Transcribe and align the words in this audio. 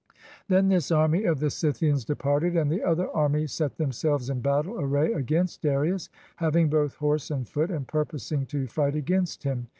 Then 0.47 0.67
this 0.69 0.89
army 0.89 1.25
of 1.25 1.39
the 1.39 1.51
Scythians 1.51 2.03
departed; 2.05 2.57
and 2.57 2.71
the 2.71 2.81
other 2.81 3.07
army 3.15 3.45
set 3.45 3.77
themselves 3.77 4.31
in 4.31 4.39
battle 4.41 4.79
array 4.81 5.13
against 5.13 5.61
Da 5.61 5.73
rius, 5.75 6.09
having 6.37 6.69
both 6.69 6.95
horse 6.95 7.29
and 7.29 7.47
foot, 7.47 7.69
and 7.69 7.87
purposing 7.87 8.47
to 8.47 8.65
fight 8.65 8.95
against 8.95 9.43
him. 9.43 9.67